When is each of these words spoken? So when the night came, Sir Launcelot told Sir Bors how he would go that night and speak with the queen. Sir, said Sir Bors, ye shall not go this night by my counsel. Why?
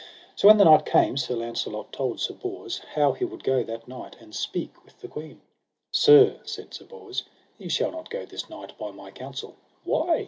So 0.35 0.47
when 0.47 0.57
the 0.57 0.65
night 0.65 0.87
came, 0.87 1.15
Sir 1.15 1.35
Launcelot 1.35 1.93
told 1.93 2.19
Sir 2.19 2.33
Bors 2.33 2.79
how 2.95 3.11
he 3.13 3.23
would 3.23 3.43
go 3.43 3.61
that 3.61 3.87
night 3.87 4.15
and 4.19 4.33
speak 4.33 4.83
with 4.83 4.99
the 4.99 5.07
queen. 5.07 5.41
Sir, 5.91 6.39
said 6.43 6.73
Sir 6.73 6.85
Bors, 6.85 7.23
ye 7.59 7.69
shall 7.69 7.91
not 7.91 8.09
go 8.09 8.25
this 8.25 8.49
night 8.49 8.75
by 8.79 8.89
my 8.89 9.11
counsel. 9.11 9.57
Why? 9.83 10.19